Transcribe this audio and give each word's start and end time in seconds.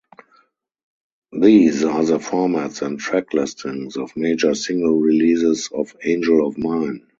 These 1.31 1.83
are 1.83 2.03
the 2.03 2.17
formats 2.17 2.81
and 2.81 2.97
track 2.99 3.35
listings 3.35 3.97
of 3.97 4.17
major 4.17 4.55
single-releases 4.55 5.69
of 5.71 5.95
"Angel 6.03 6.43
of 6.47 6.57
Mine". 6.57 7.05